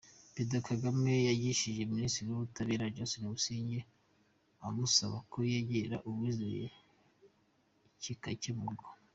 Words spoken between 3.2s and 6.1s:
Busingye, amusaba ko yegera